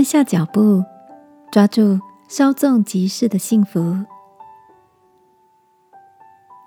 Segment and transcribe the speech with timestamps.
[0.00, 0.82] 慢下脚步，
[1.52, 3.94] 抓住稍纵即逝的幸福。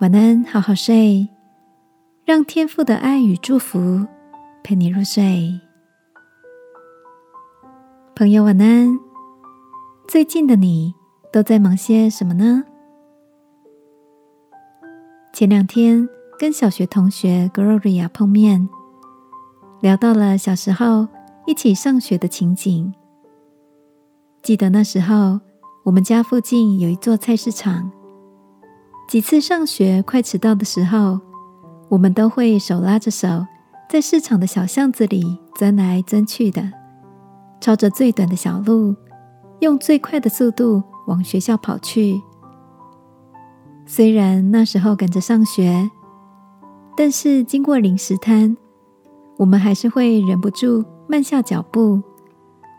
[0.02, 1.28] 晚安，好好睡，
[2.26, 4.06] 让天父的爱与祝福
[4.64, 5.60] 陪你入睡。
[8.16, 9.00] 朋友，晚安。
[10.08, 10.94] 最近的你
[11.32, 12.64] 都在忙些什么呢？
[15.34, 18.70] 前两天跟小学同学 Gloria 碰面，
[19.82, 21.08] 聊到了小时候
[21.48, 22.94] 一起上学的情景。
[24.44, 25.40] 记得那时候，
[25.84, 27.90] 我们家附近有一座菜市场。
[29.08, 31.18] 几次上学快迟到的时候，
[31.88, 33.46] 我们都会手拉着手，
[33.90, 36.62] 在市场的小巷子里钻来钻去的，
[37.62, 38.94] 朝着最短的小路，
[39.62, 42.22] 用最快的速度往学校跑去。
[43.86, 45.90] 虽然那时候赶着上学，
[46.98, 48.58] 但是经过零食摊，
[49.38, 52.02] 我们还是会忍不住慢下脚步，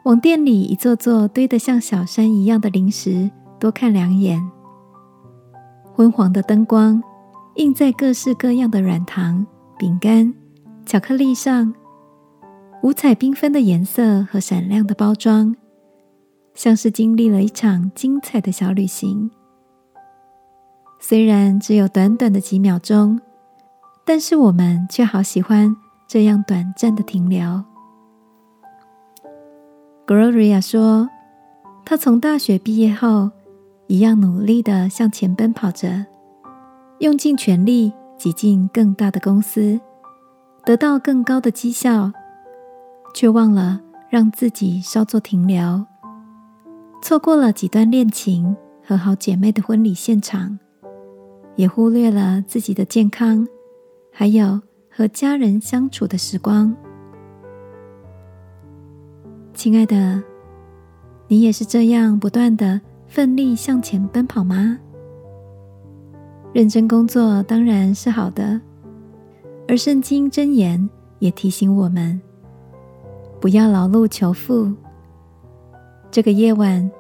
[0.05, 4.39] 往店里一座座堆得像小山一样的零食多看两眼。
[5.95, 7.03] 昏黄的灯光
[7.55, 9.47] 映在各式各样的软糖、
[9.79, 10.35] 饼干、
[10.85, 11.73] 巧克力上，
[12.83, 15.57] 五彩缤纷的颜色和闪亮的包装，
[16.53, 19.31] 像是经历了一场精彩的小旅行。
[21.01, 23.19] 虽然只有短短的几秒钟，
[24.05, 25.75] 但是我们却好喜欢
[26.07, 27.65] 这样短暂的停留。
[30.07, 31.09] Gloria 说，
[31.85, 33.31] 她从大学毕业后。
[33.87, 36.07] 一样努力的向前奔跑着，
[37.01, 39.79] 用尽全力挤进更大的公司，
[40.65, 42.11] 得到更高的绩效，
[43.13, 45.85] 却忘了让自己稍作停留，
[47.03, 50.59] 错过了几段恋情和好姐妹的婚礼现场，
[51.57, 53.47] 也忽略了自己的健康，
[54.11, 56.75] 还有和家人相处的时光。
[59.55, 60.23] 亲爱的，
[61.29, 62.81] 你也是这样不断的。
[63.07, 64.77] 奋力向前奔跑吗？
[66.53, 68.61] 认真工作当然是好的，
[69.69, 72.21] 而圣经箴言也提醒我们，
[73.41, 74.73] 不要劳碌求富。
[76.11, 76.91] 这个夜晚，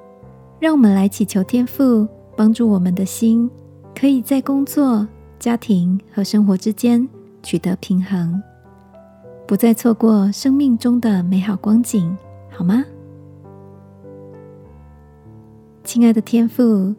[0.60, 2.06] 让我们来祈求天父
[2.36, 3.50] 帮助我们的心，
[3.92, 5.04] 可以在工作、
[5.40, 7.08] 家庭和生活之间
[7.42, 8.40] 取得平衡，
[9.48, 12.16] 不再错过生命中的美好光景，
[12.56, 12.84] 好吗？
[15.82, 16.94] 亲爱的天父，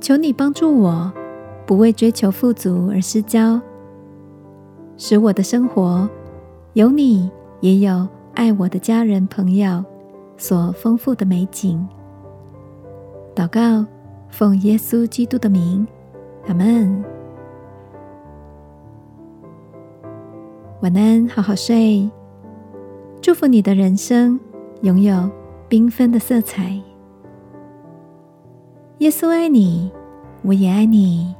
[0.00, 1.12] 求你帮助我，
[1.66, 3.60] 不为追求富足而失焦，
[4.96, 6.08] 使我的生活
[6.74, 9.84] 有你，也有爱我的家人朋友
[10.36, 11.86] 所丰富的美景。
[13.34, 13.84] 祷告，
[14.28, 15.86] 奉耶稣基督的名，
[16.46, 17.04] 阿门。
[20.80, 22.08] 晚安，好好睡。
[23.24, 24.38] 祝福你的人生
[24.82, 25.30] 拥有
[25.70, 26.78] 缤纷的色彩。
[28.98, 29.90] 耶稣爱你，
[30.42, 31.34] 我也爱你。